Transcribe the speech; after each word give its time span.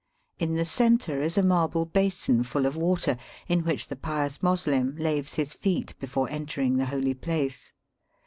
In 0.39 0.55
the 0.55 0.65
centre 0.65 1.21
is 1.21 1.37
a 1.37 1.43
marble 1.43 1.85
basin 1.85 2.41
full 2.41 2.65
of 2.65 2.75
water, 2.75 3.17
in 3.47 3.63
which 3.63 3.85
the 3.87 3.95
pious 3.95 4.41
Moslem 4.41 4.95
laves 4.97 5.35
his 5.35 5.53
feet 5.53 5.93
before 5.99 6.27
entering 6.31 6.77
the 6.77 6.87
holy 6.87 7.13
place. 7.13 7.71